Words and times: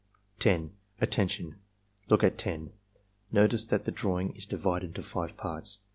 10. 0.39 0.71
"Attention! 0.99 1.57
Look 2.09 2.23
at 2.23 2.35
10. 2.35 2.71
Notice 3.31 3.65
that 3.65 3.85
the 3.85 3.91
drawing 3.91 4.35
is 4.35 4.47
divided 4.47 4.87
into 4.87 5.03
five 5.03 5.37
parts. 5.37 5.81